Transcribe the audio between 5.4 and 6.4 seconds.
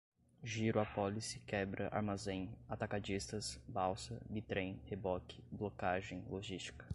blocagem